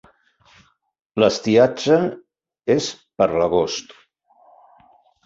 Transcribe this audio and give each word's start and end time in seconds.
L'estiatge 1.23 1.97
és 2.77 2.87
per 3.21 3.29
l'agost. 3.43 3.95